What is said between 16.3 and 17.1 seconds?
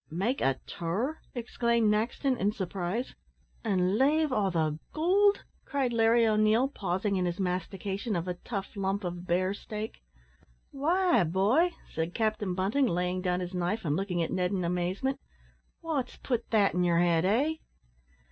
that in your